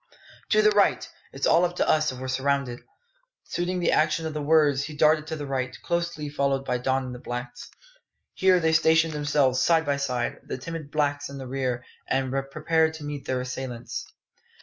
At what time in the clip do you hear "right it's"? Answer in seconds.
0.71-1.45